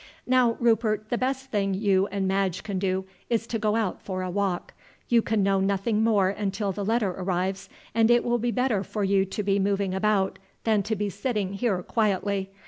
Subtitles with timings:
[0.25, 4.23] "Now, Rupert, the best thing you and Madge can do is to go out for
[4.23, 4.73] a walk.
[5.09, 9.03] You can know nothing more until the letter arrives, and it will be better for
[9.03, 12.49] you to be moving about than to be sitting here quietly.